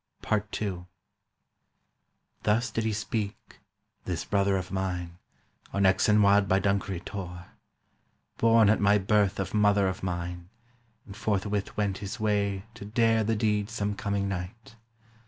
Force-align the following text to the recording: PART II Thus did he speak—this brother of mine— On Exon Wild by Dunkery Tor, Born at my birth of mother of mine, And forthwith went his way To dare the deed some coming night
PART 0.23 0.59
II 0.59 0.87
Thus 2.41 2.71
did 2.71 2.85
he 2.85 2.91
speak—this 2.91 4.25
brother 4.25 4.57
of 4.57 4.71
mine— 4.71 5.19
On 5.73 5.83
Exon 5.83 6.21
Wild 6.23 6.47
by 6.47 6.57
Dunkery 6.59 7.01
Tor, 7.05 7.45
Born 8.39 8.71
at 8.71 8.79
my 8.79 8.97
birth 8.97 9.39
of 9.39 9.53
mother 9.53 9.87
of 9.87 10.01
mine, 10.01 10.49
And 11.05 11.15
forthwith 11.15 11.77
went 11.77 11.99
his 11.99 12.19
way 12.19 12.65
To 12.73 12.83
dare 12.83 13.23
the 13.23 13.35
deed 13.35 13.69
some 13.69 13.93
coming 13.93 14.27
night 14.27 14.75